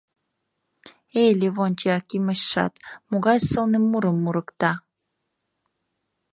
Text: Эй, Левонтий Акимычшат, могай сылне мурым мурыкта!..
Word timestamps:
Эй, 1.21 1.31
Левонтий 1.39 1.93
Акимычшат, 1.97 2.73
могай 3.09 3.37
сылне 3.49 3.79
мурым 3.89 4.17
мурыкта!.. 4.23 4.71